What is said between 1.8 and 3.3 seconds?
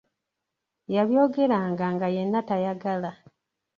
nga yenna tayagala.